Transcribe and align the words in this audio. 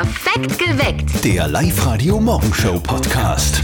Perfekt 0.00 0.29
geweckt. 0.46 1.24
Der 1.24 1.48
Live-Radio-Morgenshow-Podcast. 1.48 3.62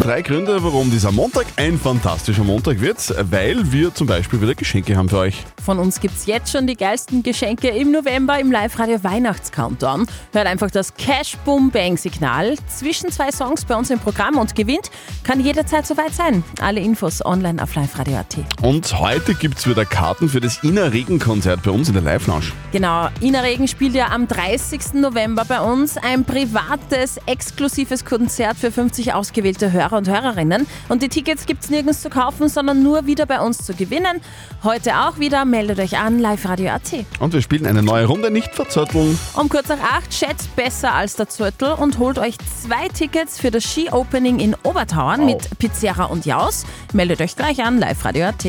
Drei 0.00 0.22
Gründe, 0.22 0.62
warum 0.62 0.90
dieser 0.90 1.12
Montag 1.12 1.46
ein 1.56 1.78
fantastischer 1.78 2.44
Montag 2.44 2.80
wird, 2.80 3.14
weil 3.30 3.70
wir 3.72 3.94
zum 3.94 4.06
Beispiel 4.06 4.40
wieder 4.40 4.54
Geschenke 4.54 4.96
haben 4.96 5.08
für 5.08 5.18
euch. 5.18 5.44
Von 5.64 5.78
uns 5.78 6.00
gibt's 6.00 6.26
jetzt 6.26 6.52
schon 6.52 6.66
die 6.66 6.76
geilsten 6.76 7.22
Geschenke 7.22 7.68
im 7.68 7.92
November 7.92 8.38
im 8.38 8.52
Live-Radio 8.52 9.02
Weihnachtscountdown. 9.02 10.06
Hört 10.32 10.46
einfach 10.46 10.70
das 10.70 10.94
Cash 10.94 11.36
Boom 11.44 11.70
Bang 11.70 11.96
Signal 11.96 12.56
zwischen 12.66 13.10
zwei 13.10 13.30
Songs 13.30 13.64
bei 13.64 13.76
uns 13.76 13.90
im 13.90 13.98
Programm 13.98 14.38
und 14.38 14.54
gewinnt. 14.54 14.90
Kann 15.24 15.40
jederzeit 15.40 15.86
soweit 15.86 16.14
sein. 16.14 16.44
Alle 16.60 16.80
Infos 16.80 17.24
online 17.24 17.62
auf 17.62 17.74
liveradio.at. 17.74 18.36
Und 18.62 18.98
heute 18.98 19.34
gibt's 19.34 19.66
wieder 19.66 19.84
Karten 19.84 20.28
für 20.28 20.40
das 20.40 20.62
Ina 20.62 20.84
Regen-Konzert 20.84 21.62
bei 21.62 21.70
uns 21.70 21.88
in 21.88 21.94
der 21.94 22.02
Live-Lounge. 22.02 22.46
Genau, 22.72 23.08
Ina 23.20 23.40
Regen 23.40 23.68
spielt 23.68 23.94
ja 23.94 24.08
am 24.08 24.28
30. 24.28 24.94
November 24.94 25.44
bei 25.44 25.60
uns 25.60 25.69
ein 25.70 26.24
privates, 26.24 27.18
exklusives 27.26 28.04
Konzert 28.04 28.56
für 28.56 28.72
50 28.72 29.14
ausgewählte 29.14 29.70
Hörer 29.70 29.98
und 29.98 30.08
Hörerinnen. 30.08 30.66
Und 30.88 31.02
die 31.02 31.08
Tickets 31.08 31.46
gibt's 31.46 31.70
nirgends 31.70 32.00
zu 32.02 32.10
kaufen, 32.10 32.48
sondern 32.48 32.82
nur 32.82 33.06
wieder 33.06 33.24
bei 33.24 33.40
uns 33.40 33.58
zu 33.58 33.74
gewinnen. 33.74 34.20
Heute 34.64 34.98
auch 34.98 35.18
wieder. 35.18 35.44
Meldet 35.44 35.78
euch 35.78 35.96
an, 35.96 36.18
liveradio.at. 36.18 37.06
Und 37.20 37.32
wir 37.34 37.40
spielen 37.40 37.66
eine 37.66 37.82
neue 37.82 38.06
Runde, 38.06 38.32
nicht 38.32 38.52
verzötteln. 38.52 39.16
Um 39.34 39.48
kurz 39.48 39.68
nach 39.68 39.80
acht 39.80 40.12
schätzt 40.12 40.54
besser 40.56 40.92
als 40.92 41.14
der 41.14 41.28
Zürtel 41.28 41.72
und 41.74 41.98
holt 41.98 42.18
euch 42.18 42.36
zwei 42.38 42.88
Tickets 42.88 43.38
für 43.38 43.52
das 43.52 43.62
Ski-Opening 43.62 44.40
in 44.40 44.56
Obertauern 44.64 45.24
mit 45.24 45.56
Pizzera 45.58 46.06
und 46.06 46.26
Jaus. 46.26 46.66
Meldet 46.92 47.20
euch 47.20 47.36
gleich 47.36 47.62
an, 47.62 47.78
liveradio.at. 47.78 48.44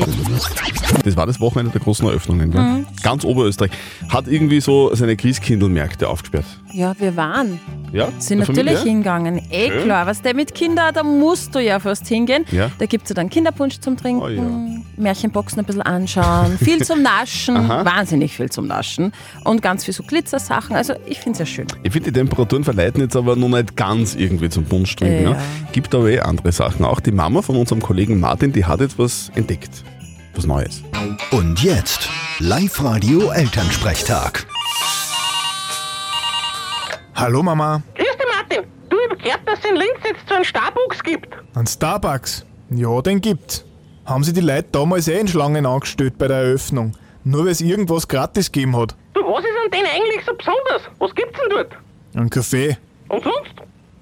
Das 1.04 1.16
war 1.16 1.26
das 1.26 1.38
Wochenende 1.40 1.70
der 1.72 1.80
großen 1.80 2.06
Eröffnungen. 2.06 2.50
gell? 2.50 2.86
Ganz 3.02 3.24
Oberösterreich 3.24 3.70
hat 4.08 4.26
irgendwie 4.26 4.60
so 4.60 4.92
seine 4.94 5.16
Christkindlmärkte 5.16 6.08
aufgesperrt. 6.08 6.46
Ja, 6.74 6.94
wir 6.98 7.16
waren. 7.16 7.60
Ja? 7.92 8.08
Sind 8.18 8.38
natürlich 8.38 8.56
Familie? 8.78 8.82
hingegangen. 8.82 9.42
Eh 9.50 9.68
Schön. 9.68 9.82
klar, 9.84 10.06
was 10.06 10.22
der 10.22 10.34
mit 10.34 10.54
Kindern, 10.54 10.94
da 10.94 11.02
musst 11.02 11.54
du 11.54 11.58
ja 11.58 11.78
fast 11.78 12.06
hingehen. 12.08 12.44
Ja. 12.50 12.70
Da 12.78 12.86
gibt 12.86 13.04
es 13.04 13.10
ja 13.10 13.14
dann 13.14 13.28
Kinderpunsch 13.28 13.78
zum 13.80 13.96
Trinken, 13.98 14.22
Oh 14.22 14.28
ja. 14.28 14.42
Märchenboxen 14.96 15.58
ein 15.58 15.64
bisschen 15.66 15.82
anschauen, 15.82 16.56
viel 16.58 16.82
zum 16.82 17.02
Naschen, 17.02 17.56
Aha. 17.70 17.84
wahnsinnig 17.84 18.34
viel 18.34 18.48
zum 18.50 18.66
Naschen 18.66 19.12
und 19.44 19.60
ganz 19.60 19.84
viel 19.84 19.92
so 19.92 20.02
Glitzersachen. 20.02 20.74
Also 20.74 20.94
ich 21.06 21.18
finde 21.18 21.32
es 21.32 21.38
ja 21.40 21.46
schön. 21.46 21.66
Ich 21.82 21.92
finde, 21.92 22.10
die 22.10 22.18
Temperaturen 22.18 22.64
verleiten 22.64 23.00
jetzt 23.02 23.16
aber 23.16 23.36
noch 23.36 23.48
nicht 23.48 23.76
ganz 23.76 24.14
irgendwie 24.14 24.48
zum 24.48 24.64
Punsch 24.64 24.96
trinken. 24.96 25.24
Ja. 25.24 25.30
Ne? 25.30 25.36
Gibt 25.72 25.94
aber 25.94 26.08
eh 26.08 26.20
andere 26.20 26.52
Sachen. 26.52 26.84
Auch 26.86 27.00
die 27.00 27.12
Mama 27.12 27.42
von 27.42 27.56
unserem 27.56 27.82
Kollegen 27.82 28.18
Martin, 28.20 28.52
die 28.52 28.64
hat 28.64 28.80
jetzt 28.80 28.98
was 28.98 29.30
entdeckt. 29.34 29.84
Was 30.34 30.46
Neues. 30.46 30.82
Und 31.30 31.62
jetzt 31.62 32.08
Live-Radio 32.38 33.30
Elternsprechtag. 33.30 34.46
Hallo 37.14 37.42
Mama. 37.42 37.82
Grüß 37.94 38.06
dich, 38.06 38.26
Martin. 38.36 38.66
Du, 38.88 38.96
ich 38.98 39.10
hab 39.10 39.18
gehört, 39.22 39.40
dass 39.46 39.58
es 39.60 39.64
in 39.70 39.76
Linz 39.76 39.98
jetzt 40.04 40.28
so 40.28 40.34
einen 40.34 40.44
Starbucks 40.44 41.02
gibt. 41.02 41.28
Ein 41.54 41.66
Starbucks. 41.66 42.44
Ja, 42.70 43.00
den 43.02 43.20
gibt's. 43.20 43.64
Haben 44.06 44.24
sie 44.24 44.32
die 44.32 44.40
Leute 44.40 44.68
damals 44.72 45.08
eh 45.08 45.18
in 45.20 45.28
Schlangen 45.28 45.66
angestellt 45.66 46.18
bei 46.18 46.26
der 46.28 46.38
Eröffnung. 46.38 46.96
Nur 47.24 47.44
weil 47.44 47.52
es 47.52 47.60
irgendwas 47.60 48.08
gratis 48.08 48.50
gegeben 48.50 48.76
hat. 48.76 48.96
Du, 49.14 49.20
was 49.22 49.44
ist 49.44 49.50
an 49.64 49.70
denen 49.70 49.86
eigentlich 49.86 50.24
so 50.26 50.34
besonders? 50.34 50.82
Was 50.98 51.14
gibt's 51.14 51.38
denn 51.38 51.50
dort? 51.50 51.72
Ein 52.14 52.30
Kaffee. 52.30 52.76
Und 53.08 53.22
sonst? 53.22 53.52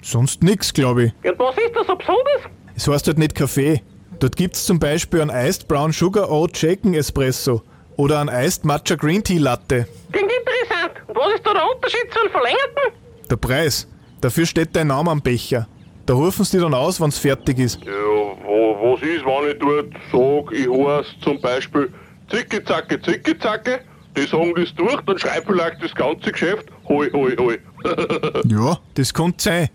Sonst 0.03 0.43
nix, 0.43 0.73
glaube 0.73 1.05
ich. 1.05 1.13
Ja, 1.23 1.33
und 1.33 1.39
was 1.41 1.57
ist 1.59 1.75
da 1.75 1.85
so 1.85 1.97
besonders? 1.97 2.41
Es 2.77 2.89
heißt 2.89 3.07
halt 3.09 3.19
nicht 3.19 3.35
Kaffee. 3.35 3.83
Dort 4.21 4.37
gibt's 4.37 4.65
zum 4.65 4.79
Beispiel 4.79 5.21
einen 5.21 5.31
Iced 5.31 5.69
Brown 5.69 5.93
Sugar 5.93 6.31
Oat 6.31 6.57
Shaken 6.57 6.95
Espresso 6.95 7.63
oder 7.97 8.21
einen 8.21 8.31
Iced 8.31 8.65
Matcha 8.65 8.95
Green 8.95 9.23
Tea 9.23 9.39
Latte. 9.39 9.87
Klingt 10.13 10.31
interessant. 10.33 10.93
Und 11.09 11.17
was 11.17 11.35
ist 11.35 11.47
da 11.47 11.53
der 11.53 11.71
Unterschied 11.75 12.11
zu 12.13 12.21
einem 12.21 12.31
verlängerten? 12.31 13.00
Der 13.31 13.37
Preis. 13.37 13.87
Dafür 14.21 14.45
steht 14.45 14.75
dein 14.75 14.89
Name 14.89 15.11
am 15.11 15.23
Becher. 15.23 15.69
Da 16.05 16.15
rufen 16.15 16.45
sie 16.45 16.59
dann 16.59 16.75
aus, 16.75 17.01
wenn's 17.01 17.19
fertig 17.19 17.59
ist. 17.59 17.81
Ja, 17.85 17.93
wo, 17.93 18.95
was 18.95 19.03
ist, 19.03 19.25
wenn 19.25 19.51
ich 19.51 19.59
dort 19.59 19.93
sag, 20.11 20.53
ich 20.53 20.69
heiß 20.69 21.07
zum 21.23 21.41
Beispiel 21.41 21.93
Zicke, 22.29 22.65
Zacke, 22.65 23.01
Zicke, 23.01 23.39
Zacke? 23.39 23.81
Die 24.17 24.27
sagen 24.27 24.53
das 24.57 24.75
durch, 24.75 25.01
dann 25.03 25.19
schreibt 25.19 25.47
vielleicht 25.47 25.83
das 25.83 25.95
ganze 25.95 26.33
Geschäft 26.33 26.67
Hoi, 26.89 27.09
hoi, 27.13 27.37
hoi. 27.39 27.59
Ja, 28.45 28.79
das 28.95 29.15
kann 29.15 29.35
sein. 29.37 29.69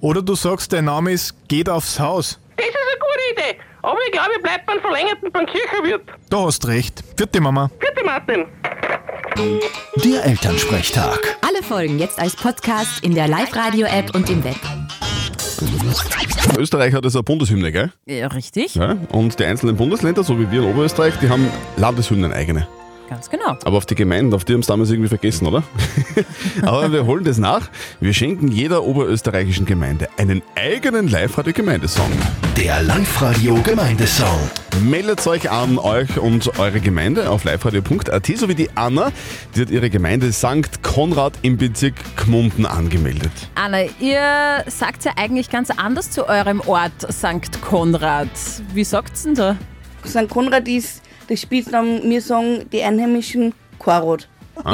Oder 0.00 0.20
du 0.20 0.34
sagst, 0.34 0.72
dein 0.72 0.86
Name 0.86 1.12
ist 1.12 1.34
Geht 1.48 1.68
aufs 1.68 2.00
Haus. 2.00 2.40
Das 2.56 2.66
ist 2.66 2.74
eine 2.74 2.98
gute 2.98 3.52
Idee. 3.52 3.60
Aber 3.82 3.98
ich 4.04 4.12
glaube, 4.12 4.30
ich 4.36 4.42
bleib 4.42 4.66
beim 4.66 4.80
verlängerten 4.80 5.30
beim 5.30 5.46
Kirchenwirt. 5.46 6.02
Da 6.28 6.38
hast 6.44 6.66
recht. 6.66 7.04
Vierte 7.16 7.40
Mama. 7.40 7.70
Bitte, 7.78 8.04
Martin. 8.04 8.46
Der 9.38 10.24
Elternsprechtag. 10.24 11.38
Alle 11.46 11.62
Folgen 11.62 12.00
jetzt 12.00 12.18
als 12.18 12.34
Podcast 12.34 13.04
in 13.04 13.14
der 13.14 13.28
Live-Radio-App 13.28 14.12
und 14.16 14.28
im 14.30 14.42
Web. 14.42 14.56
Österreich 16.58 16.92
hat 16.92 17.04
also 17.04 17.20
eine 17.20 17.22
Bundeshymne, 17.22 17.70
gell? 17.70 17.92
Ja, 18.06 18.26
richtig. 18.26 18.74
Ja? 18.74 18.96
Und 19.12 19.38
die 19.38 19.44
einzelnen 19.44 19.76
Bundesländer, 19.76 20.24
so 20.24 20.40
wie 20.40 20.50
wir 20.50 20.62
in 20.64 20.70
Oberösterreich, 20.70 21.14
die 21.22 21.28
haben 21.28 21.48
Landeshymnen 21.76 22.32
eigene. 22.32 22.66
Ganz 23.08 23.30
genau. 23.30 23.56
Aber 23.64 23.78
auf 23.78 23.86
die 23.86 23.94
Gemeinden, 23.94 24.34
auf 24.34 24.44
die 24.44 24.52
haben 24.52 24.60
es 24.60 24.66
damals 24.66 24.90
irgendwie 24.90 25.08
vergessen, 25.08 25.46
oder? 25.46 25.62
Aber 26.62 26.92
wir 26.92 27.06
holen 27.06 27.24
das 27.24 27.38
nach. 27.38 27.70
Wir 28.00 28.12
schenken 28.12 28.48
jeder 28.48 28.84
oberösterreichischen 28.84 29.64
Gemeinde 29.64 30.08
einen 30.18 30.42
eigenen 30.54 31.08
Live-Radio-Gemeindesong. 31.08 32.10
Der 32.58 32.82
Live-Radio-Gemeindesong. 32.82 34.50
Meldet 34.82 35.26
euch 35.26 35.50
an, 35.50 35.78
euch 35.78 36.18
und 36.18 36.58
eure 36.58 36.80
Gemeinde 36.80 37.30
auf 37.30 37.44
liveradio.at, 37.44 38.26
sowie 38.26 38.54
die 38.54 38.68
Anna, 38.74 39.10
die 39.56 39.62
hat 39.62 39.70
ihre 39.70 39.88
Gemeinde 39.88 40.30
St. 40.30 40.82
Konrad 40.82 41.32
im 41.40 41.56
Bezirk 41.56 41.94
Gmunden 42.16 42.66
angemeldet. 42.66 43.32
Anna, 43.54 43.84
ihr 44.00 44.64
sagt 44.66 45.06
ja 45.06 45.12
eigentlich 45.16 45.48
ganz 45.48 45.70
anders 45.70 46.10
zu 46.10 46.28
eurem 46.28 46.60
Ort 46.60 47.10
St. 47.10 47.62
Konrad. 47.62 48.28
Wie 48.74 48.84
sagt's 48.84 49.22
denn 49.22 49.34
da? 49.34 49.56
St. 50.04 50.28
Konrad 50.28 50.68
ist 50.68 51.02
der 51.28 51.36
Spitznamen, 51.36 52.08
wir 52.08 52.22
sagen 52.22 52.68
die 52.72 52.82
Einheimischen 52.82 53.54
Korot. 53.78 54.28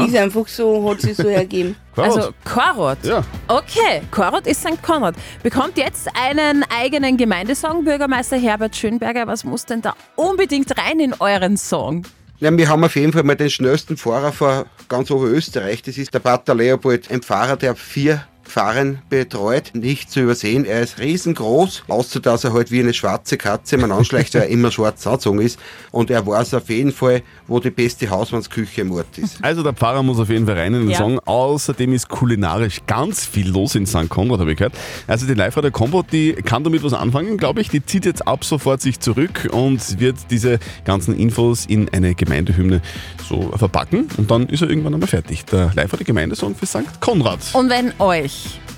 Ist 0.06 0.16
einfach 0.16 0.48
so, 0.48 0.88
hat 0.88 1.02
sich 1.02 1.16
so 1.16 1.28
ergeben. 1.28 1.76
Konrad? 1.94 2.16
Also 2.16 2.32
Korot. 2.44 2.98
Ja. 3.02 3.22
Okay, 3.48 4.00
Korot 4.10 4.46
ist 4.46 4.60
St. 4.62 4.82
Konrad. 4.82 5.14
Bekommt 5.42 5.76
jetzt 5.76 6.08
einen 6.14 6.64
eigenen 6.70 7.16
Gemeindesong, 7.18 7.84
Bürgermeister 7.84 8.38
Herbert 8.38 8.74
Schönberger. 8.74 9.26
Was 9.26 9.44
muss 9.44 9.66
denn 9.66 9.82
da 9.82 9.94
unbedingt 10.16 10.76
rein 10.78 11.00
in 11.00 11.12
euren 11.20 11.58
Song? 11.58 12.06
Ja, 12.38 12.56
wir 12.56 12.68
haben 12.68 12.82
auf 12.82 12.96
jeden 12.96 13.12
Fall 13.12 13.22
mal 13.22 13.36
den 13.36 13.50
schnellsten 13.50 13.96
Fahrer 13.96 14.32
von 14.32 14.64
ganz 14.88 15.10
Oberösterreich. 15.10 15.82
Das 15.82 15.98
ist 15.98 16.12
der 16.14 16.18
Pater 16.18 16.54
Leopold, 16.54 17.10
ein 17.10 17.22
Fahrer, 17.22 17.56
der 17.56 17.76
vier 17.76 18.24
Fahren 18.46 19.00
betreut. 19.08 19.70
Nicht 19.74 20.10
zu 20.10 20.20
übersehen, 20.20 20.64
er 20.64 20.82
ist 20.82 20.98
riesengroß, 20.98 21.84
außer 21.88 22.20
dass 22.20 22.44
er 22.44 22.52
halt 22.52 22.70
wie 22.70 22.80
eine 22.80 22.94
schwarze 22.94 23.36
Katze 23.36 23.76
man 23.78 23.90
anschleicht, 23.90 24.34
weil 24.34 24.42
er 24.42 24.48
immer 24.48 24.70
schwarz 24.70 25.06
angezogen 25.06 25.40
ist. 25.40 25.58
Und 25.90 26.10
er 26.10 26.26
weiß 26.26 26.54
auf 26.54 26.68
jeden 26.68 26.92
Fall, 26.92 27.22
wo 27.46 27.60
die 27.60 27.70
beste 27.70 28.08
Hausmannsküche 28.10 28.82
im 28.82 28.92
Ort 28.92 29.18
ist. 29.18 29.38
Also 29.42 29.62
der 29.62 29.72
Pfarrer 29.72 30.02
muss 30.02 30.18
auf 30.18 30.28
jeden 30.28 30.46
Fall 30.46 30.58
rein 30.58 30.74
in 30.74 30.80
den 30.82 30.90
Ja. 30.90 30.98
Song. 30.98 31.18
Außerdem 31.24 31.92
ist 31.92 32.08
kulinarisch 32.08 32.80
ganz 32.86 33.24
viel 33.24 33.48
los 33.48 33.74
in 33.74 33.86
St. 33.86 34.08
Konrad, 34.08 34.40
habe 34.40 34.52
ich 34.52 34.58
gehört. 34.58 34.74
Also 35.06 35.26
die 35.26 35.34
live 35.34 35.56
radio 35.56 35.70
Combo, 35.70 36.02
die 36.02 36.32
kann 36.34 36.64
damit 36.64 36.82
was 36.82 36.92
anfangen, 36.92 37.36
glaube 37.38 37.60
ich. 37.60 37.68
Die 37.68 37.84
zieht 37.84 38.04
jetzt 38.04 38.26
ab 38.26 38.44
sofort 38.44 38.80
sich 38.82 39.00
zurück 39.00 39.48
und 39.52 39.98
wird 40.00 40.16
diese 40.30 40.58
ganzen 40.84 41.16
Infos 41.18 41.66
in 41.66 41.88
eine 41.92 42.14
Gemeindehymne 42.14 42.80
so 43.28 43.50
verpacken. 43.56 44.08
Und 44.16 44.30
dann 44.30 44.46
ist 44.48 44.62
er 44.62 44.68
irgendwann 44.68 44.94
einmal 44.94 45.08
fertig. 45.08 45.44
Der 45.46 45.72
live 45.74 45.92
radio 45.92 46.04
Gemeindesong 46.04 46.54
für 46.54 46.66
St. 46.66 47.00
Konrad. 47.00 47.38
Und 47.54 47.70
wenn 47.70 47.92
euch 47.98 48.33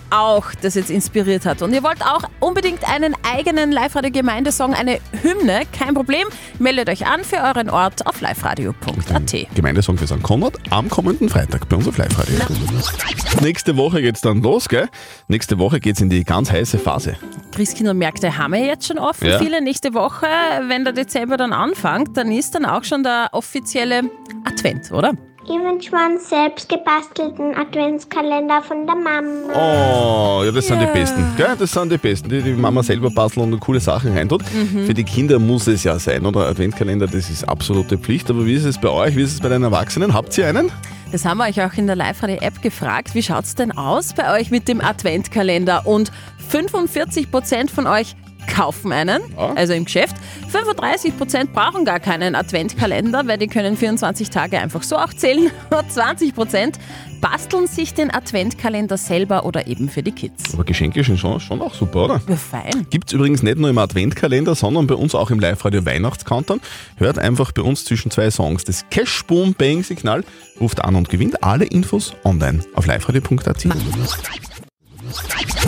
auch 0.08 0.46
das 0.62 0.76
jetzt 0.76 0.88
inspiriert 0.88 1.44
hat 1.46 1.62
und 1.62 1.72
ihr 1.74 1.82
wollt 1.82 2.00
auch 2.00 2.22
unbedingt 2.38 2.88
einen 2.88 3.16
eigenen 3.28 3.72
Live-Radio-Gemeindesong, 3.72 4.72
eine 4.72 5.00
Hymne, 5.22 5.62
kein 5.76 5.94
Problem, 5.94 6.28
meldet 6.60 6.88
euch 6.88 7.06
an 7.06 7.24
für 7.24 7.38
euren 7.38 7.68
Ort 7.68 8.06
auf 8.06 8.20
liveradio.at. 8.20 9.34
Gemeindesong 9.56 9.98
für 9.98 10.06
St. 10.06 10.22
Konrad 10.22 10.54
am 10.70 10.88
kommenden 10.88 11.28
Freitag 11.28 11.68
bei 11.68 11.74
uns 11.76 11.88
auf 11.88 11.98
Live-Radio. 11.98 12.38
Nächste 13.42 13.76
Woche 13.76 14.00
geht's 14.00 14.20
dann 14.20 14.42
los, 14.42 14.68
gell? 14.68 14.88
Nächste 15.26 15.58
Woche 15.58 15.80
geht's 15.80 16.00
in 16.00 16.08
die 16.08 16.22
ganz 16.22 16.52
heiße 16.52 16.78
Phase. 16.78 17.16
Christkindlmärkte 17.52 18.38
haben 18.38 18.52
wir 18.52 18.64
jetzt 18.64 18.86
schon 18.86 18.98
offen, 18.98 19.26
Ja. 19.28 19.38
viele 19.40 19.60
nächste 19.60 19.92
Woche. 19.92 20.26
Wenn 20.68 20.84
der 20.84 20.92
Dezember 20.92 21.36
dann 21.36 21.52
anfängt, 21.52 22.16
dann 22.16 22.30
ist 22.30 22.54
dann 22.54 22.64
auch 22.64 22.84
schon 22.84 23.02
der 23.02 23.30
offizielle 23.32 24.02
Advent, 24.44 24.92
oder? 24.92 25.14
Ich 25.48 25.52
wünsche 25.52 25.92
mir 25.92 26.04
einen 26.04 26.18
selbst 26.18 26.68
gebastelten 26.68 27.54
Adventskalender 27.54 28.62
von 28.62 28.84
der 28.84 28.96
Mama. 28.96 29.52
Oh, 29.54 30.42
ja, 30.44 30.50
das 30.50 30.66
sind 30.66 30.80
die 30.80 30.86
Besten. 30.86 31.24
Gell? 31.36 31.54
Das 31.56 31.70
sind 31.70 31.92
die 31.92 31.98
Besten, 31.98 32.28
die 32.28 32.42
die 32.42 32.52
Mama 32.52 32.82
selber 32.82 33.10
basteln 33.10 33.52
und 33.52 33.60
coole 33.60 33.78
Sachen 33.78 34.12
reintut. 34.12 34.42
Für 34.42 34.92
die 34.92 35.04
Kinder 35.04 35.38
muss 35.38 35.68
es 35.68 35.84
ja 35.84 36.00
sein, 36.00 36.26
oder? 36.26 36.48
Adventkalender, 36.48 37.06
das 37.06 37.30
ist 37.30 37.48
absolute 37.48 37.96
Pflicht. 37.96 38.28
Aber 38.28 38.44
wie 38.44 38.54
ist 38.54 38.64
es 38.64 38.76
bei 38.76 38.88
euch? 38.88 39.14
Wie 39.14 39.22
ist 39.22 39.34
es 39.34 39.40
bei 39.40 39.48
den 39.48 39.62
Erwachsenen? 39.62 40.14
Habt 40.14 40.36
ihr 40.36 40.48
einen? 40.48 40.72
Das 41.12 41.24
haben 41.24 41.38
wir 41.38 41.44
euch 41.44 41.62
auch 41.62 41.74
in 41.74 41.86
der 41.86 41.94
Live-Radio-App 41.94 42.60
gefragt. 42.60 43.14
Wie 43.14 43.22
schaut's 43.22 43.54
denn 43.54 43.70
aus 43.70 44.14
bei 44.14 44.36
euch 44.36 44.50
mit 44.50 44.66
dem 44.66 44.80
Adventkalender? 44.80 45.86
Und 45.86 46.10
45% 46.52 47.70
von 47.70 47.86
euch 47.86 48.16
kaufen 48.46 48.92
einen, 48.92 49.20
also 49.36 49.72
im 49.72 49.84
Geschäft. 49.84 50.16
35% 50.52 51.48
brauchen 51.52 51.84
gar 51.84 52.00
keinen 52.00 52.34
Adventkalender, 52.34 53.26
weil 53.26 53.38
die 53.38 53.48
können 53.48 53.76
24 53.76 54.30
Tage 54.30 54.58
einfach 54.58 54.82
so 54.82 54.96
auch 54.96 55.12
zählen. 55.12 55.50
Und 55.70 55.90
20% 55.90 56.74
basteln 57.20 57.66
sich 57.66 57.94
den 57.94 58.12
Adventkalender 58.12 58.96
selber 58.96 59.44
oder 59.44 59.66
eben 59.66 59.88
für 59.88 60.02
die 60.02 60.12
Kids. 60.12 60.54
Aber 60.54 60.64
Geschenke 60.64 61.02
sind 61.02 61.18
schon, 61.18 61.40
schon 61.40 61.60
auch 61.60 61.74
super, 61.74 62.04
oder? 62.04 62.20
Ja, 62.28 62.36
fein. 62.36 62.86
Gibt 62.90 63.08
es 63.08 63.12
übrigens 63.14 63.42
nicht 63.42 63.58
nur 63.58 63.70
im 63.70 63.78
Adventkalender, 63.78 64.54
sondern 64.54 64.86
bei 64.86 64.94
uns 64.94 65.14
auch 65.14 65.30
im 65.30 65.40
Live-Radio 65.40 65.84
Weihnachtskanton. 65.84 66.60
Hört 66.96 67.18
einfach 67.18 67.52
bei 67.52 67.62
uns 67.62 67.84
zwischen 67.84 68.10
zwei 68.10 68.30
Songs 68.30 68.64
das 68.64 68.84
Cash 68.90 69.24
Boom 69.26 69.54
Bang 69.54 69.82
Signal, 69.82 70.24
ruft 70.60 70.84
an 70.84 70.94
und 70.94 71.08
gewinnt 71.08 71.42
alle 71.42 71.64
Infos 71.64 72.14
online 72.24 72.60
auf 72.74 72.86
liveradio.at. 72.86 73.66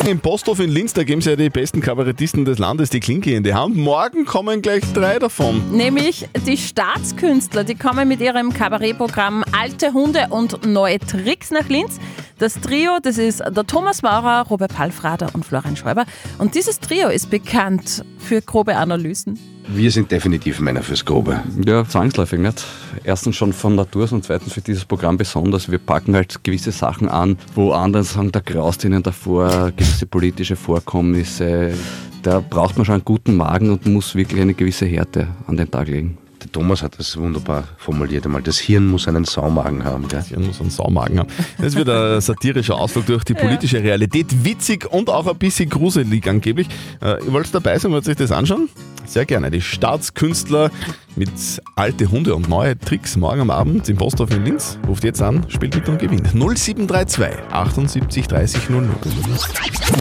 Im 0.06 0.20
Posthof 0.20 0.60
in 0.60 0.70
Linz, 0.70 0.94
da 0.94 1.04
geben 1.04 1.20
sie 1.20 1.30
ja 1.30 1.36
die 1.36 1.50
besten 1.50 1.80
Kabarettisten 1.80 2.44
des 2.44 2.58
Landes 2.58 2.90
die 2.90 3.00
Klinke 3.00 3.34
in 3.34 3.42
die 3.42 3.54
Hand. 3.54 3.76
Morgen 3.76 4.24
kommen 4.24 4.62
gleich 4.62 4.82
drei 4.94 5.18
davon. 5.18 5.70
Nämlich 5.70 6.28
die 6.46 6.56
Staatskünstler, 6.56 7.64
die 7.64 7.74
kommen 7.74 8.08
mit 8.08 8.20
ihrem 8.20 8.52
Kabarettprogramm 8.52 9.44
Alte 9.52 9.92
Hunde 9.92 10.28
und 10.30 10.64
neue 10.64 10.98
Tricks 10.98 11.50
nach 11.50 11.68
Linz. 11.68 11.98
Das 12.38 12.54
Trio, 12.54 12.98
das 13.02 13.18
ist 13.18 13.40
der 13.40 13.66
Thomas 13.66 14.02
Maurer, 14.02 14.46
Robert 14.48 14.74
Palfrader 14.74 15.30
und 15.34 15.44
Florian 15.44 15.76
Schäuber. 15.76 16.06
Und 16.38 16.54
dieses 16.54 16.78
Trio 16.78 17.08
ist 17.08 17.30
bekannt 17.30 18.04
für 18.18 18.40
grobe 18.40 18.76
Analysen. 18.76 19.57
Wir 19.70 19.90
sind 19.90 20.10
definitiv 20.10 20.60
Männer 20.60 20.82
fürs 20.82 21.04
Grobe. 21.04 21.42
Ja, 21.66 21.86
zwangsläufig 21.86 22.40
nicht. 22.40 22.64
Erstens 23.04 23.36
schon 23.36 23.52
von 23.52 23.74
Natur 23.74 24.04
aus 24.04 24.12
und 24.12 24.24
zweitens 24.24 24.54
für 24.54 24.62
dieses 24.62 24.86
Programm 24.86 25.18
besonders. 25.18 25.70
Wir 25.70 25.78
packen 25.78 26.14
halt 26.14 26.42
gewisse 26.42 26.72
Sachen 26.72 27.08
an, 27.08 27.36
wo 27.54 27.72
andere 27.72 28.02
sagen, 28.02 28.32
da 28.32 28.40
graust 28.40 28.84
ihnen 28.84 29.02
davor, 29.02 29.72
gewisse 29.76 30.06
politische 30.06 30.56
Vorkommnisse. 30.56 31.74
Da 32.22 32.40
braucht 32.40 32.78
man 32.78 32.86
schon 32.86 32.94
einen 32.94 33.04
guten 33.04 33.36
Magen 33.36 33.70
und 33.70 33.84
muss 33.86 34.14
wirklich 34.14 34.40
eine 34.40 34.54
gewisse 34.54 34.86
Härte 34.86 35.28
an 35.46 35.58
den 35.58 35.70
Tag 35.70 35.88
legen. 35.88 36.16
Der 36.42 36.50
Thomas 36.50 36.82
hat 36.82 36.98
das 36.98 37.16
wunderbar 37.18 37.64
formuliert 37.76 38.24
einmal. 38.24 38.42
Das 38.42 38.58
Hirn 38.58 38.86
muss 38.86 39.06
einen 39.06 39.24
Saumagen 39.24 39.84
haben. 39.84 40.08
Gell? 40.08 40.20
Das 40.20 40.28
Hirn 40.28 40.46
muss 40.46 40.60
einen 40.60 40.70
Saumagen 40.70 41.18
haben. 41.18 41.28
Das 41.60 41.74
wird 41.74 41.90
ein 41.90 42.20
satirischer 42.22 42.76
Ausflug 42.76 43.06
durch 43.06 43.24
die 43.24 43.34
politische 43.34 43.82
Realität. 43.82 44.44
Witzig 44.44 44.90
und 44.90 45.10
auch 45.10 45.26
ein 45.26 45.36
bisschen 45.36 45.68
gruselig 45.68 46.26
angeblich. 46.26 46.68
Äh, 47.02 47.24
ihr 47.24 47.32
wollt 47.32 47.52
dabei 47.54 47.78
sein, 47.78 47.90
wollt 47.90 48.06
ihr 48.06 48.12
euch 48.12 48.16
das 48.16 48.32
anschauen? 48.32 48.68
Sehr 49.08 49.24
gerne. 49.24 49.50
Die 49.50 49.62
Staatskünstler 49.62 50.70
mit 51.16 51.30
alte 51.76 52.10
Hunde 52.10 52.34
und 52.34 52.46
neue 52.46 52.78
Tricks 52.78 53.16
morgen 53.16 53.40
am 53.40 53.50
Abend 53.50 53.88
im 53.88 53.96
Posthof 53.96 54.30
in 54.30 54.44
Linz. 54.44 54.78
Ruft 54.86 55.02
jetzt 55.02 55.22
an, 55.22 55.46
spielt 55.48 55.74
mit 55.74 55.88
und 55.88 55.98
gewinnt. 55.98 56.34
0732 56.34 57.26
78 57.50 58.28
30 58.28 58.68
00. 58.68 58.88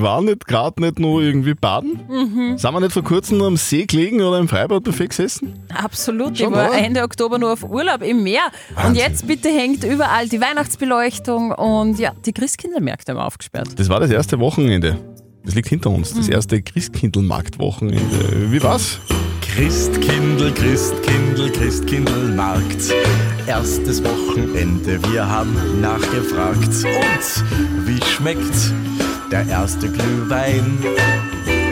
War 0.01 0.21
nicht 0.21 0.45
gerade 0.45 0.81
nicht 0.81 0.99
nur 0.99 1.21
irgendwie 1.21 1.53
baden? 1.53 2.01
Mhm. 2.09 2.57
Sind 2.57 2.73
wir 2.73 2.81
nicht 2.81 2.91
vor 2.91 3.03
kurzem 3.03 3.41
am 3.41 3.55
See 3.55 3.85
gelegen 3.85 4.21
oder 4.21 4.39
im 4.39 4.49
Freibadbuffet 4.49 5.07
gesessen? 5.07 5.53
Absolut. 5.73 6.37
Schon, 6.37 6.49
ich 6.49 6.55
war 6.55 6.69
oder? 6.69 6.77
Ende 6.77 7.03
Oktober 7.03 7.39
nur 7.39 7.53
auf 7.53 7.63
Urlaub 7.63 8.01
im 8.01 8.23
Meer. 8.23 8.43
Und 8.85 8.95
jetzt 8.95 9.25
bitte 9.25 9.47
hängt 9.47 9.85
überall 9.85 10.27
die 10.27 10.41
Weihnachtsbeleuchtung 10.41 11.53
und 11.53 11.97
ja, 11.97 12.11
die 12.25 12.33
Christkindlmärkte 12.33 13.13
haben 13.13 13.19
aufgesperrt. 13.19 13.69
Das 13.77 13.87
war 13.87 14.01
das 14.01 14.11
erste 14.11 14.39
Wochenende. 14.39 14.97
Das 15.47 15.55
liegt 15.55 15.69
hinter 15.69 15.91
uns. 15.91 16.13
Das 16.13 16.27
erste 16.27 16.61
Christkindlmarktwochenende. 16.61 18.51
Wie 18.51 18.61
war's? 18.61 18.99
Christkindl, 19.39 20.51
Christkindl, 20.51 21.49
Christkindlmarkt. 21.51 22.93
Erstes 23.47 24.03
Wochenende, 24.03 24.99
wir 25.09 25.25
haben 25.25 25.55
nachgefragt. 25.79 26.67
Und 26.83 27.87
wie 27.87 28.03
schmeckt 28.03 28.73
der 29.31 29.47
erste 29.47 29.89
Glühwein? 29.89 30.79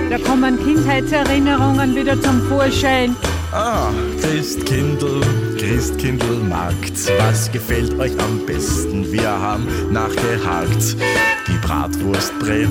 Da 0.09 0.19
kommen 0.19 0.57
Kindheitserinnerungen 0.63 1.95
wieder 1.97 2.19
zum 2.21 2.43
Vorschein. 2.47 3.13
Ah, 3.51 3.89
Christkindl, 4.21 5.19
Christkindlmarkt. 5.59 7.11
Was 7.19 7.51
gefällt 7.51 7.99
euch 7.99 8.17
am 8.19 8.45
besten? 8.45 9.11
Wir 9.11 9.29
haben 9.29 9.67
nachgehakt. 9.91 10.95
Die 11.47 11.57
Bratwurst 11.67 12.37
brät, 12.39 12.69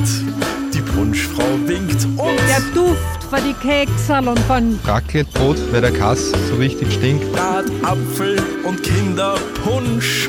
Punschfrau 0.95 1.59
winkt 1.67 2.05
und 2.05 2.39
Der 2.49 2.61
Duft 2.75 3.25
von 3.31 3.41
die 3.45 3.55
Keksal 3.55 4.29
und 4.29 4.39
von 4.41 4.79
Raclettebrot, 4.85 5.57
weil 5.73 5.81
der 5.81 5.93
Kass 5.93 6.31
so 6.49 6.57
richtig 6.57 6.93
stinkt. 6.93 7.31
Bratapfel 7.33 8.41
und 8.65 8.83
Kinderpunsch 8.83 10.29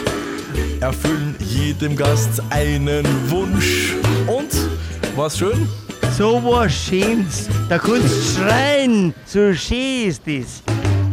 erfüllen 0.82 1.36
jedem 1.40 1.96
Gast 1.96 2.42
einen 2.50 3.06
Wunsch. 3.30 3.94
Und 4.28 4.52
war's 5.16 5.38
schön? 5.38 5.68
So 6.18 6.42
was 6.44 6.74
Schönes. 6.74 7.50
Da 7.68 7.78
kannst 7.78 8.38
du 8.38 8.42
schreien. 8.42 9.14
So 9.26 9.54
schön 9.54 10.08
ist 10.10 10.22
das. 10.26 10.64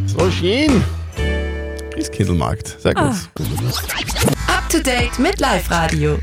So 0.06 0.30
schön. 0.30 0.82
Christkindlmarkt. 1.92 2.76
Sehr 2.80 2.94
gut. 2.94 3.14
Up 4.46 4.68
to 4.68 4.78
date 4.78 5.18
mit 5.18 5.40
Live 5.40 5.70
Radio. 5.70 6.18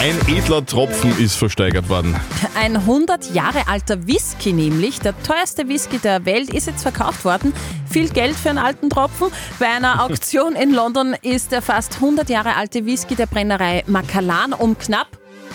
Ein 0.00 0.18
edler 0.28 0.66
Tropfen 0.66 1.16
ist 1.18 1.36
versteigert 1.36 1.88
worden. 1.88 2.14
Ein 2.54 2.76
100 2.76 3.32
Jahre 3.32 3.68
alter 3.68 4.06
Whisky 4.06 4.52
nämlich, 4.52 4.98
der 4.98 5.14
teuerste 5.22 5.68
Whisky 5.68 5.98
der 5.98 6.26
Welt, 6.26 6.52
ist 6.52 6.66
jetzt 6.66 6.82
verkauft 6.82 7.24
worden. 7.24 7.52
Viel 7.88 8.08
Geld 8.08 8.34
für 8.36 8.50
einen 8.50 8.58
alten 8.58 8.90
Tropfen. 8.90 9.28
Bei 9.58 9.66
einer 9.66 10.02
Auktion 10.04 10.56
in 10.56 10.74
London 10.74 11.14
ist 11.22 11.52
der 11.52 11.62
fast 11.62 11.94
100 11.96 12.28
Jahre 12.28 12.56
alte 12.56 12.84
Whisky 12.84 13.14
der 13.14 13.26
Brennerei 13.26 13.84
Macallan 13.86 14.52
um 14.52 14.76
knapp 14.76 15.08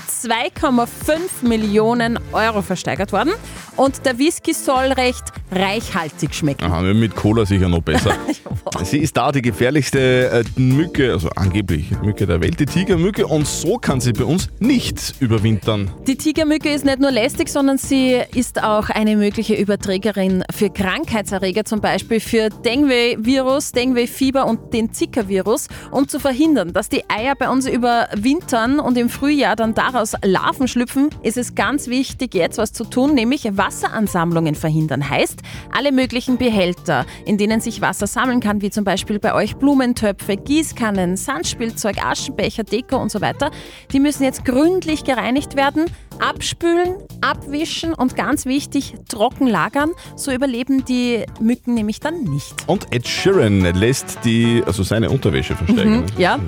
2,5 0.07 1.47
Millionen 1.47 2.19
Euro 2.33 2.61
versteigert 2.61 3.11
worden. 3.11 3.33
Und 3.75 4.05
der 4.05 4.17
Whisky 4.17 4.53
soll 4.53 4.91
recht 4.91 5.23
reichhaltig 5.51 6.33
schmecken. 6.33 6.65
Aha, 6.65 6.81
mit 6.81 7.15
Cola 7.15 7.45
sicher 7.45 7.69
noch 7.69 7.81
besser. 7.81 8.13
Sie 8.83 8.99
ist 8.99 9.17
da 9.17 9.31
die 9.31 9.41
gefährlichste 9.41 10.43
äh, 10.57 10.59
Mücke, 10.59 11.11
also 11.11 11.29
angeblich 11.35 11.91
Mücke 12.01 12.27
der 12.27 12.41
Welt, 12.41 12.59
die 12.59 12.65
Tigermücke. 12.65 13.25
Und 13.25 13.47
so 13.47 13.77
kann 13.77 13.99
sie 13.99 14.13
bei 14.13 14.25
uns 14.25 14.49
nicht 14.59 15.15
überwintern. 15.19 15.91
Die 16.07 16.15
Tigermücke 16.15 16.69
ist 16.69 16.85
nicht 16.85 16.99
nur 16.99 17.11
lästig, 17.11 17.49
sondern 17.49 17.77
sie 17.77 18.19
ist 18.33 18.61
auch 18.61 18.89
eine 18.89 19.15
mögliche 19.15 19.55
Überträgerin 19.55 20.43
für 20.53 20.69
Krankheitserreger, 20.69 21.65
zum 21.65 21.81
Beispiel 21.81 22.19
für 22.19 22.49
Dengue-Virus, 22.49 23.71
Dengue-Fieber 23.71 24.45
und 24.45 24.73
den 24.73 24.93
Zika-Virus. 24.93 25.67
Um 25.91 26.07
zu 26.07 26.19
verhindern, 26.19 26.73
dass 26.73 26.89
die 26.89 27.09
Eier 27.09 27.35
bei 27.35 27.49
uns 27.49 27.67
überwintern 27.67 28.79
und 28.79 28.97
im 28.97 29.09
Frühjahr 29.09 29.55
dann 29.55 29.73
daraus 29.91 30.13
Larven 30.23 30.67
schlüpfen, 30.67 31.09
ist 31.23 31.37
es 31.37 31.55
ganz 31.55 31.87
wichtig, 31.87 32.35
jetzt 32.35 32.57
was 32.57 32.73
zu 32.73 32.83
tun, 32.83 33.15
nämlich 33.15 33.45
Wasseransammlungen 33.57 34.55
verhindern. 34.55 35.09
Heißt, 35.09 35.41
alle 35.75 35.91
möglichen 35.91 36.37
Behälter, 36.37 37.05
in 37.25 37.37
denen 37.37 37.59
sich 37.59 37.81
Wasser 37.81 38.07
sammeln 38.07 38.39
kann, 38.39 38.61
wie 38.61 38.69
zum 38.69 38.83
Beispiel 38.83 39.19
bei 39.19 39.33
euch 39.33 39.55
Blumentöpfe, 39.55 40.37
Gießkannen, 40.37 41.17
Sandspielzeug, 41.17 42.03
Aschenbecher, 42.03 42.63
Deko 42.63 42.97
und 42.97 43.11
so 43.11 43.21
weiter, 43.21 43.51
die 43.91 43.99
müssen 43.99 44.23
jetzt 44.23 44.45
gründlich 44.45 45.03
gereinigt 45.03 45.55
werden, 45.55 45.85
abspülen, 46.19 46.95
abwischen 47.21 47.93
und 47.93 48.15
ganz 48.15 48.45
wichtig, 48.45 48.93
trocken 49.07 49.47
lagern. 49.47 49.91
So 50.15 50.31
überleben 50.31 50.85
die 50.85 51.25
Mücken 51.39 51.73
nämlich 51.73 51.99
dann 51.99 52.23
nicht. 52.23 52.55
Und 52.67 52.93
Ed 52.93 53.07
Sheeran 53.07 53.61
lässt 53.61 54.19
die, 54.23 54.61
also 54.65 54.83
seine 54.83 55.09
Unterwäsche 55.09 55.55
versteigern. 55.55 56.01
Mhm, 56.01 56.05
ja. 56.17 56.39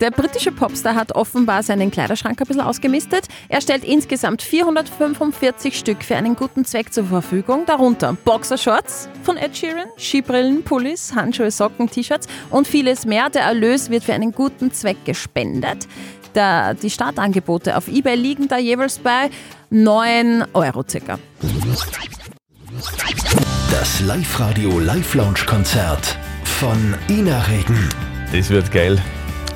Der 0.00 0.10
britische 0.10 0.50
Popstar 0.50 0.94
hat 0.94 1.14
offenbar 1.14 1.62
seinen 1.62 1.90
Kleiderschrank 1.90 2.40
ein 2.40 2.46
bisschen 2.46 2.62
ausgemistet. 2.62 3.28
Er 3.50 3.60
stellt 3.60 3.84
insgesamt 3.84 4.40
445 4.40 5.78
Stück 5.78 6.02
für 6.02 6.16
einen 6.16 6.36
guten 6.36 6.64
Zweck 6.64 6.90
zur 6.90 7.04
Verfügung, 7.04 7.66
darunter 7.66 8.14
Boxershorts 8.24 9.10
von 9.22 9.36
Ed 9.36 9.54
Sheeran, 9.54 9.88
Skibrillen, 9.98 10.62
Pullis, 10.62 11.14
Handschuhe, 11.14 11.50
Socken, 11.50 11.90
T-Shirts 11.90 12.28
und 12.48 12.66
vieles 12.66 13.04
mehr. 13.04 13.28
Der 13.28 13.42
Erlös 13.42 13.90
wird 13.90 14.04
für 14.04 14.14
einen 14.14 14.32
guten 14.32 14.72
Zweck 14.72 15.04
gespendet. 15.04 15.86
Der, 16.34 16.72
die 16.72 16.88
Startangebote 16.88 17.76
auf 17.76 17.86
eBay 17.86 18.14
liegen 18.14 18.48
da 18.48 18.56
jeweils 18.56 18.98
bei 19.00 19.28
9 19.68 20.46
Euro 20.54 20.82
circa. 20.88 21.18
Das 23.70 24.00
Live-Radio 24.00 24.78
Live-Lounge-Konzert 24.78 26.16
von 26.44 26.94
Ina 27.08 27.42
Regen. 27.42 27.88
Das 28.32 28.48
wird 28.48 28.72
geil. 28.72 28.98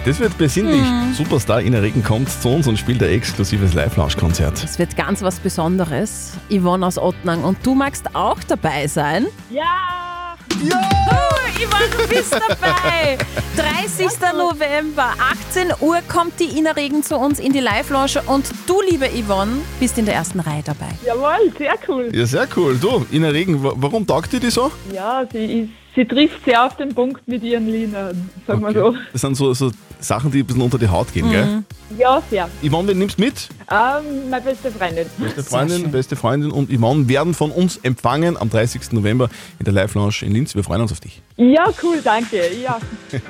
Das 0.04 0.20
wird 0.20 0.36
besinnlich. 0.36 0.82
Mhm. 0.82 1.14
Superstar 1.14 1.62
Ina 1.62 1.78
Regen 1.78 2.02
kommt 2.04 2.28
zu 2.28 2.48
uns 2.50 2.66
und 2.66 2.78
spielt 2.78 3.02
ein 3.02 3.08
exklusives 3.08 3.72
Live-Lounge-Konzert. 3.72 4.62
Es 4.62 4.78
wird 4.78 4.96
ganz 4.96 5.22
was 5.22 5.40
Besonderes. 5.40 6.32
Yvonne 6.50 6.86
aus 6.86 6.98
Ottnang 6.98 7.42
und 7.42 7.56
du 7.64 7.74
magst 7.74 8.14
auch 8.14 8.38
dabei 8.46 8.86
sein. 8.86 9.26
Ja! 9.50 10.36
Ja! 10.62 10.80
Oh, 11.10 11.58
Yvonne, 11.58 12.02
du 12.02 12.08
bist 12.14 12.32
dabei! 12.34 13.16
30. 13.56 14.08
November, 14.36 15.10
18 15.48 15.72
Uhr 15.80 15.98
kommt 16.06 16.38
die 16.38 16.58
Ina 16.58 16.72
Regen 16.72 17.02
zu 17.02 17.16
uns 17.16 17.38
in 17.38 17.52
die 17.52 17.60
Live-Lounge 17.60 18.22
und 18.26 18.44
du, 18.66 18.82
liebe 18.82 19.06
Yvonne, 19.08 19.58
bist 19.80 19.96
in 19.96 20.04
der 20.04 20.16
ersten 20.16 20.40
Reihe 20.40 20.62
dabei. 20.64 20.88
Jawohl, 21.06 21.50
sehr 21.56 21.74
cool. 21.88 22.10
Ja, 22.14 22.26
sehr 22.26 22.46
cool. 22.56 22.76
Du, 22.76 23.06
Ina 23.10 23.28
Regen, 23.28 23.62
wa- 23.62 23.72
warum 23.76 24.06
taugt 24.06 24.32
dir 24.32 24.40
die 24.40 24.50
so? 24.50 24.70
Ja, 24.92 25.24
sie, 25.32 25.38
ist, 25.62 25.70
sie 25.94 26.04
trifft 26.04 26.44
sehr 26.44 26.64
auf 26.64 26.76
den 26.76 26.94
Punkt 26.94 27.26
mit 27.26 27.42
ihren 27.42 27.66
Liedern, 27.66 28.30
sagen 28.46 28.62
wir 28.62 28.72
so. 28.72 28.94
Das 29.12 29.20
sind 29.20 29.36
so, 29.36 29.54
so 29.54 29.70
Sachen, 30.00 30.30
die 30.30 30.40
ein 30.40 30.46
bisschen 30.46 30.62
unter 30.62 30.78
die 30.78 30.88
Haut 30.88 31.12
gehen, 31.12 31.30
gell? 31.30 31.62
Ja, 31.98 32.22
sehr. 32.30 32.48
Yvonne, 32.62 32.88
wen 32.88 32.98
nimmst 32.98 33.18
du 33.18 33.22
mit? 33.22 33.48
Ähm, 33.70 34.30
meine 34.30 34.42
beste 34.42 34.70
Freundin. 34.70 35.06
Beste 35.18 35.42
Freundin, 35.42 35.90
beste 35.90 36.16
Freundin 36.16 36.50
und 36.50 36.70
Yvonne 36.70 37.08
werden 37.08 37.34
von 37.34 37.50
uns 37.50 37.76
empfangen 37.78 38.36
am 38.36 38.50
30. 38.50 38.92
November 38.92 39.28
in 39.58 39.64
der 39.64 39.74
Live-Lounge 39.74 40.16
in 40.22 40.32
Linz. 40.32 40.54
Wir 40.54 40.64
freuen 40.64 40.82
uns 40.82 40.92
auf 40.92 41.00
dich. 41.00 41.22
Ja, 41.36 41.66
cool, 41.82 42.00
danke. 42.02 42.40
Ja. 42.62 42.78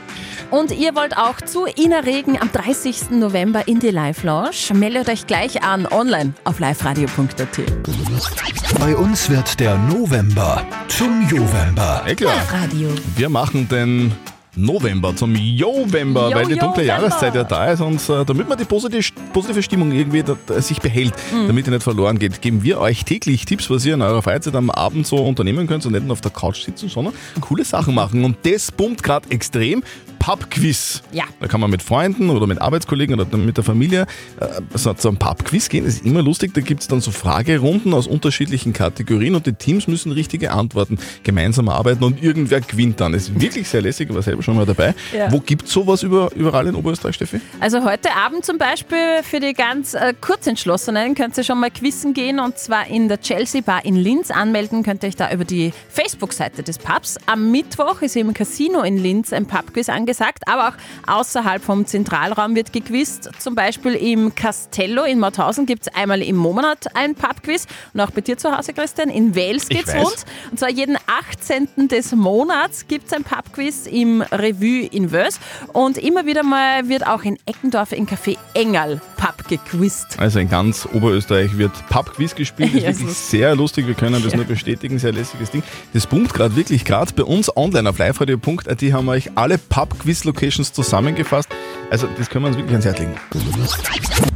Und 0.50 0.70
ihr 0.70 0.94
wollt 0.94 1.16
auch 1.16 1.40
zu 1.40 1.66
Ina 1.66 2.00
Regen 2.00 2.40
am 2.40 2.52
30. 2.52 3.10
November 3.10 3.66
in 3.66 3.80
die 3.80 3.90
Live-Lounge? 3.90 4.50
Meldet 4.74 5.08
euch 5.08 5.26
gleich 5.26 5.62
an 5.62 5.86
online 5.86 6.34
auf 6.44 6.60
liveradio.at. 6.60 8.78
Bei 8.78 8.94
uns 8.94 9.30
wird 9.30 9.58
der 9.58 9.78
November 9.78 10.64
zum 10.88 11.26
Jovember. 11.28 12.02
Eh 12.06 12.14
klar. 12.14 12.34
Radio. 12.52 12.90
Wir 13.16 13.30
machen 13.30 13.68
den 13.68 14.12
November 14.56 15.14
zum 15.16 15.34
Jovember, 15.34 16.30
Jo, 16.30 16.36
weil 16.36 16.46
die 16.46 16.56
dunkle. 16.56 16.84
Jahreszeit 16.84 17.34
ja 17.34 17.44
da 17.44 17.72
ist 17.72 17.80
und 17.80 17.96
äh, 18.08 18.24
damit 18.24 18.48
man 18.48 18.56
die 18.58 18.64
positive, 18.64 19.02
positive 19.32 19.62
Stimmung 19.62 19.92
irgendwie 19.92 20.22
da, 20.22 20.36
da, 20.46 20.60
sich 20.60 20.80
behält, 20.80 21.14
Mhm. 21.32 21.46
damit 21.46 21.66
die 21.66 21.70
nicht 21.70 21.82
verloren 21.82 22.18
geht, 22.18 22.40
geben 22.42 22.62
wir 22.62 22.80
euch 22.80 23.04
täglich 23.04 23.44
Tipps, 23.44 23.68
was 23.70 23.84
ihr 23.84 23.94
in 23.94 24.02
eurer 24.02 24.22
Freizeit 24.22 24.54
am 24.54 24.70
Abend 24.70 25.06
so 25.06 25.16
unternehmen 25.16 25.66
könnt 25.66 25.84
und 25.86 25.92
nicht 25.92 26.04
nur 26.04 26.12
auf 26.12 26.20
der 26.20 26.30
Couch 26.30 26.62
sitzen, 26.64 26.88
sondern 26.88 27.14
coole 27.40 27.64
Sachen 27.64 27.94
machen. 27.94 28.24
Und 28.24 28.36
das 28.44 28.70
pumpt 28.72 29.02
gerade 29.02 29.30
extrem. 29.30 29.82
Pub-Quiz. 30.18 31.02
Ja. 31.12 31.24
Da 31.38 31.48
kann 31.48 31.60
man 31.60 31.68
mit 31.70 31.82
Freunden 31.82 32.30
oder 32.30 32.46
mit 32.46 32.58
Arbeitskollegen 32.58 33.20
oder 33.20 33.36
mit 33.36 33.58
der 33.58 33.64
Familie 33.64 34.06
äh, 34.40 34.46
so 34.72 34.94
zu 34.94 35.08
einem 35.08 35.18
Pub-Quiz 35.18 35.68
gehen. 35.68 35.84
Das 35.84 35.96
ist 35.96 36.06
immer 36.06 36.22
lustig. 36.22 36.54
Da 36.54 36.62
gibt 36.62 36.80
es 36.80 36.88
dann 36.88 37.02
so 37.02 37.10
Fragerunden 37.10 37.92
aus 37.92 38.06
unterschiedlichen 38.06 38.72
Kategorien 38.72 39.34
und 39.34 39.44
die 39.46 39.52
Teams 39.52 39.86
müssen 39.86 40.12
richtige 40.12 40.52
Antworten 40.52 40.98
gemeinsam 41.24 41.68
arbeiten 41.68 42.02
und 42.04 42.22
irgendwer 42.22 42.62
gewinnt 42.62 43.00
dann. 43.00 43.12
Das 43.12 43.24
ist 43.28 43.38
wirklich 43.38 43.68
sehr 43.68 43.82
lässig, 43.82 44.14
war 44.14 44.22
selber 44.22 44.42
schon 44.44 44.56
mal 44.56 44.66
dabei. 44.66 44.94
Ja. 45.12 45.32
Wo 45.32 45.40
gibt 45.40 45.66
es 45.66 45.72
sowas 45.72 46.02
über, 46.02 46.30
überall 46.34 46.66
in 46.66 46.74
Oberösterreich, 46.74 47.16
Steffi? 47.16 47.40
Also 47.60 47.84
heute 47.84 48.14
Abend 48.14 48.44
zum 48.44 48.58
Beispiel 48.58 49.22
für 49.22 49.40
die 49.40 49.54
ganz 49.54 49.94
äh, 49.94 50.14
Kurzentschlossenen 50.20 51.14
könnt 51.14 51.36
ihr 51.36 51.44
schon 51.44 51.58
mal 51.58 51.70
quizzen 51.70 52.14
gehen 52.14 52.38
und 52.38 52.58
zwar 52.58 52.86
in 52.86 53.08
der 53.08 53.20
Chelsea 53.20 53.60
Bar 53.62 53.84
in 53.84 53.96
Linz. 53.96 54.30
Anmelden 54.30 54.82
könnt 54.82 55.02
ihr 55.02 55.08
euch 55.08 55.16
da 55.16 55.32
über 55.32 55.44
die 55.44 55.72
Facebook-Seite 55.88 56.62
des 56.62 56.78
Pubs. 56.78 57.16
Am 57.26 57.50
Mittwoch 57.50 58.02
ist 58.02 58.16
im 58.16 58.34
Casino 58.34 58.82
in 58.82 58.98
Linz 58.98 59.32
ein 59.32 59.46
Pubquiz 59.46 59.88
angesagt, 59.88 60.44
aber 60.46 60.68
auch 60.68 61.14
außerhalb 61.20 61.62
vom 61.62 61.86
Zentralraum 61.86 62.54
wird 62.54 62.72
gequizt. 62.72 63.30
Zum 63.38 63.54
Beispiel 63.54 63.94
im 63.94 64.34
Castello 64.34 65.04
in 65.04 65.18
Mauthausen 65.18 65.66
gibt 65.66 65.86
es 65.86 65.94
einmal 65.94 66.22
im 66.22 66.36
Monat 66.36 66.94
ein 66.94 67.14
Pubquiz 67.14 67.66
und 67.92 68.00
auch 68.00 68.10
bei 68.10 68.20
dir 68.20 68.36
zu 68.36 68.56
Hause, 68.56 68.72
Christian, 68.72 69.08
in 69.08 69.34
Wales 69.34 69.68
geht's 69.68 69.94
weiß. 69.94 70.04
rund. 70.04 70.24
Und 70.50 70.58
zwar 70.58 70.70
jeden 70.70 70.96
18. 71.06 71.88
des 71.88 72.12
Monats 72.12 72.86
gibt 72.86 73.06
es 73.06 73.12
ein 73.12 73.24
Pubquiz 73.24 73.86
im 73.86 74.22
Revue 74.38 74.86
in 74.86 75.12
Wös. 75.12 75.38
Und 75.72 75.98
immer 75.98 76.26
wieder 76.26 76.42
mal 76.42 76.88
wird 76.88 77.06
auch 77.06 77.22
in 77.22 77.38
Eckendorf 77.46 77.92
im 77.92 78.06
Café 78.06 78.36
Engerl 78.54 79.00
Pub 79.16 79.48
gequizt. 79.48 80.18
Also 80.18 80.38
in 80.38 80.48
ganz 80.48 80.86
Oberösterreich 80.92 81.56
wird 81.56 81.72
Pub-Quiz 81.88 82.34
gespielt. 82.34 82.74
Das 82.74 82.80
ist 82.82 82.82
Ja, 82.82 82.98
wirklich 83.00 83.16
sehr 83.16 83.54
lustig. 83.56 83.86
Wir 83.86 83.94
können 83.94 84.22
das 84.22 84.34
nur 84.34 84.44
bestätigen. 84.44 84.98
Sehr 84.98 85.12
lässiges 85.12 85.50
Ding. 85.50 85.62
Das 85.92 86.06
pumpt 86.06 86.34
gerade 86.34 86.56
wirklich 86.56 86.84
gerade 86.84 87.12
bei 87.14 87.22
uns 87.24 87.54
online 87.56 87.88
auf 87.88 87.98
liveradio.at 87.98 88.82
haben 88.92 89.06
wir 89.06 89.12
euch 89.12 89.30
alle 89.34 89.58
Pub-Quiz-Locations 89.58 90.72
zusammengefasst. 90.72 91.48
Also 91.90 92.08
das 92.18 92.28
können 92.28 92.44
wir 92.44 92.48
uns 92.48 92.56
wirklich 92.56 92.72
ans 92.72 92.84
Herz 92.86 92.98
legen. 92.98 93.14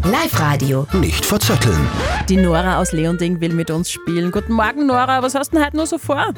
Live-Radio. 0.04 0.86
Nicht 0.92 1.24
verzetteln. 1.26 1.78
Die 2.28 2.36
Nora 2.36 2.78
aus 2.80 2.92
Leonding 2.92 3.40
will 3.40 3.52
mit 3.52 3.70
uns 3.70 3.90
spielen. 3.90 4.30
Guten 4.30 4.52
Morgen, 4.52 4.86
Nora. 4.86 5.22
Was 5.22 5.34
hast 5.34 5.52
du 5.52 5.56
denn 5.56 5.66
heute 5.66 5.76
noch 5.76 5.86
so 5.86 5.98
vor? 5.98 6.32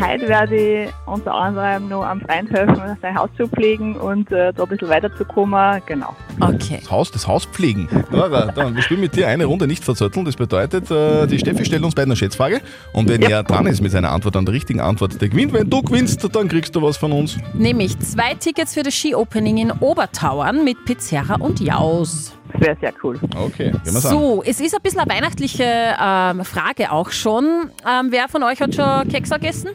Heute 0.00 0.28
werde 0.28 0.56
ich 0.56 0.90
unter 1.06 1.34
anderem 1.34 1.88
noch 1.88 2.04
am 2.04 2.20
Freund 2.20 2.50
helfen, 2.50 2.96
sein 3.00 3.18
Haus 3.18 3.30
zu 3.36 3.48
pflegen 3.48 3.96
und 3.96 4.30
äh, 4.30 4.52
da 4.52 4.62
ein 4.62 4.68
bisschen 4.68 4.88
weiterzukommen. 4.88 5.80
Genau. 5.86 6.14
Okay. 6.40 6.78
Das 6.80 6.90
Haus, 6.90 7.10
das 7.10 7.26
Haus 7.26 7.46
pflegen. 7.46 7.88
Nora, 8.10 8.52
dann, 8.52 8.74
wir 8.74 8.82
spielen 8.82 9.00
mit 9.00 9.16
dir 9.16 9.28
eine 9.28 9.46
Runde 9.46 9.66
nicht 9.66 9.84
verzötteln. 9.84 10.24
Das 10.24 10.36
bedeutet, 10.36 10.90
äh, 10.90 11.26
die 11.26 11.38
Steffi 11.38 11.64
stellt 11.64 11.82
uns 11.82 11.94
beiden 11.94 12.10
eine 12.10 12.16
Schätzfrage. 12.16 12.60
Und 12.92 13.08
wenn 13.08 13.22
er 13.22 13.42
dran 13.42 13.66
ist 13.66 13.80
mit 13.80 13.92
seiner 13.92 14.10
Antwort 14.10 14.36
an 14.36 14.44
der 14.44 14.54
richtigen 14.54 14.80
Antwort, 14.80 15.20
der 15.20 15.28
gewinnt. 15.28 15.52
Wenn 15.52 15.70
du 15.70 15.82
gewinnst, 15.82 16.26
dann 16.34 16.48
kriegst 16.48 16.74
du 16.76 16.82
was 16.82 16.96
von 16.96 17.12
uns. 17.12 17.38
Nämlich 17.54 17.98
zwei 18.00 18.34
Tickets 18.34 18.74
für 18.74 18.82
das 18.82 18.94
Ski-Opening 18.94 19.58
in 19.58 19.70
Obertauern 19.70 20.64
mit 20.64 20.84
Pizzeria 20.84 21.36
und 21.36 21.60
Jaus. 21.60 22.32
Das 22.52 22.60
wäre 22.60 22.76
sehr 22.80 22.92
cool. 23.02 23.18
Okay, 23.36 23.70
gehen 23.70 23.94
wir's 23.94 24.06
an. 24.06 24.12
So, 24.12 24.42
es 24.44 24.60
ist 24.60 24.74
ein 24.74 24.82
bisschen 24.82 25.00
eine 25.00 25.10
weihnachtliche 25.10 25.64
ähm, 25.64 26.44
Frage 26.44 26.90
auch 26.92 27.10
schon. 27.10 27.70
Ähm, 27.86 28.08
wer 28.10 28.28
von 28.28 28.42
euch 28.42 28.60
hat 28.60 28.74
schon 28.74 29.08
Kekse 29.08 29.34
gegessen? 29.34 29.70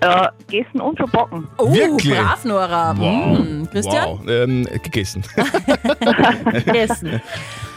Äh, 0.00 0.28
gegessen 0.48 0.80
und 0.80 0.98
schon 0.98 1.10
backen. 1.10 1.48
Oh, 1.58 1.72
Wirklich? 1.72 2.14
brav, 2.18 2.44
Nora. 2.44 2.94
Wow. 2.96 3.38
Mm, 3.38 3.64
Christian? 3.70 4.04
Wow. 4.08 4.20
Ähm, 4.28 4.66
gegessen. 4.82 5.22
Essen. 6.66 7.20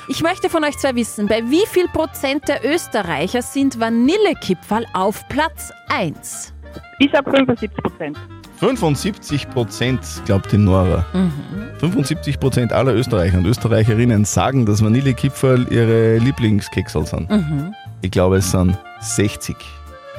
Ich 0.08 0.22
möchte 0.22 0.50
von 0.50 0.64
euch 0.64 0.78
zwei 0.78 0.96
wissen, 0.96 1.28
bei 1.28 1.42
wie 1.50 1.66
viel 1.68 1.88
Prozent 1.88 2.48
der 2.48 2.66
Österreicher 2.66 3.42
sind 3.42 3.80
Vanillekipferl 3.80 4.86
auf 4.94 5.28
Platz 5.30 5.72
1? 5.90 6.54
Ich 7.00 7.10
sag 7.12 7.24
75 7.30 7.74
Prozent. 7.74 8.18
75 8.58 9.50
Prozent, 9.50 10.00
glaubt 10.26 10.52
die 10.52 10.58
Nora. 10.58 11.06
Mhm. 11.14 11.32
75 11.80 12.40
Prozent 12.40 12.72
aller 12.72 12.94
Österreicher 12.94 13.38
und 13.38 13.46
Österreicherinnen 13.46 14.24
sagen, 14.24 14.66
dass 14.66 14.84
Vanillekipferl 14.84 15.68
ihre 15.70 16.18
Lieblingskekse 16.20 17.04
sind. 17.06 17.30
Mhm. 17.30 17.74
Ich 18.02 18.12
glaube, 18.12 18.38
es 18.38 18.52
sind 18.52 18.78
60. 19.02 19.56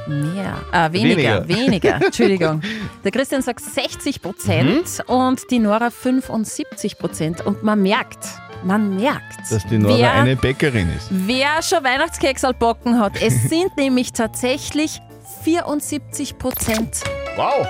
Mehr. 0.07 0.57
Ah, 0.73 0.93
weniger, 0.93 1.47
Weniger. 1.49 1.49
weniger. 1.49 1.95
Entschuldigung. 2.05 2.61
Der 3.05 3.11
Christian 3.11 3.43
sagt 3.43 3.61
60 3.61 4.21
Prozent 4.21 5.03
Mhm. 5.09 5.15
und 5.15 5.51
die 5.51 5.59
Nora 5.59 5.91
75 5.91 6.99
Prozent. 6.99 7.45
Und 7.47 7.63
man 7.63 7.83
merkt, 7.83 8.19
man 8.63 8.97
merkt, 8.97 9.39
Dass 9.51 9.67
die 9.67 9.79
Nora 9.79 9.99
wer, 9.99 10.13
eine 10.15 10.37
Bäckerin 10.37 10.91
ist. 10.97 11.09
wer 11.11 11.63
schon 11.63 11.83
Weihnachtskeks 11.85 12.45
al 12.45 12.55
backen 12.55 12.99
hat. 13.01 13.21
Es 13.23 13.43
sind 13.49 13.77
nämlich 13.77 14.13
tatsächlich 14.13 15.01
74 15.43 16.39
Prozent. 16.39 17.01
Wow! 17.37 17.67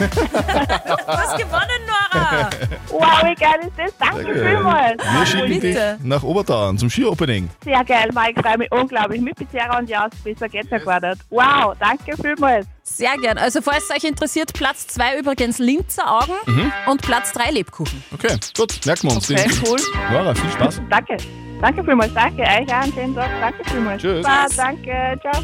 Du 0.00 1.06
hast 1.06 1.38
gewonnen, 1.38 1.80
Nora! 1.86 2.50
Wow, 2.90 3.22
wie 3.24 3.34
geil 3.34 3.60
ist 3.62 3.72
das? 3.76 3.92
Danke 3.98 4.32
vielmals. 4.34 5.02
Wir 5.02 5.26
schicken 5.26 5.48
dich 5.48 5.60
bitte. 5.60 5.98
nach 6.02 6.22
Obertauern 6.22 6.78
zum 6.78 6.88
Ski-Opening. 6.90 7.48
Sehr 7.64 7.84
geil, 7.84 8.08
Mike. 8.14 8.34
Ich 8.36 8.42
freue 8.46 8.58
mich 8.58 8.72
unglaublich. 8.72 9.20
Mit 9.20 9.36
Pizzeria 9.36 9.78
und 9.78 9.88
Jaus, 9.88 10.10
besser 10.24 10.48
geht's 10.48 10.70
ja 10.70 10.78
gar 10.78 11.00
nicht. 11.00 11.22
Wow, 11.30 11.74
danke 11.78 12.16
vielmals. 12.20 12.66
Sehr 12.82 13.16
gern. 13.20 13.38
Also, 13.38 13.60
falls 13.62 13.84
es 13.88 13.96
euch 13.96 14.04
interessiert, 14.04 14.52
Platz 14.52 14.86
2 14.88 15.18
übrigens 15.18 15.58
Linzer 15.58 16.10
Augen 16.20 16.32
Mhm. 16.46 16.72
und 16.86 17.02
Platz 17.02 17.32
3 17.32 17.50
Lebkuchen. 17.50 18.02
Okay, 18.12 18.36
gut, 18.56 18.80
merken 18.86 19.08
wir 19.08 19.14
uns. 19.16 19.30
Okay, 19.30 19.42
Den- 19.48 19.62
cool. 19.68 19.78
Nora, 20.10 20.34
viel 20.34 20.50
Spaß. 20.50 20.80
Danke. 20.90 21.16
Danke 21.60 21.84
vielmals. 21.84 22.12
Danke. 22.14 22.42
Euch 22.42 22.68
auch 22.68 22.82
einen 22.82 22.92
schönen 22.92 23.14
Tag. 23.14 23.28
Danke 23.40 23.70
vielmals. 23.70 24.02
Tschüss. 24.02 24.16
Super, 24.16 24.46
danke. 24.56 25.20
Ciao. 25.20 25.42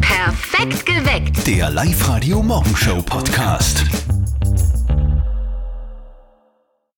Perfekt 0.00 0.86
geweckt. 0.86 1.46
Der 1.46 1.70
Live-Radio 1.70 2.42
Morgenshow 2.42 3.02
Podcast. 3.02 3.84